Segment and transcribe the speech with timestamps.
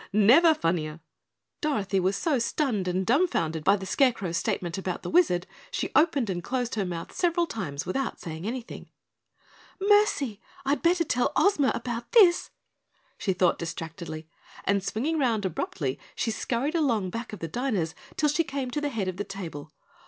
[0.13, 0.99] Never funnier!"
[1.61, 6.27] Dorothy was so stunned and dumbfounded by the Scarecrow's statement about the Wizard, she opened
[6.27, 8.89] and closed her mouth several times without saying anything.
[9.79, 12.49] "Mercy, I'd better tell Ozma about this,"
[13.19, 14.27] she thought distractedly,
[14.63, 18.81] and swinging round abruptly she scurried along back of the diners till she came to
[18.81, 19.71] the head of the table.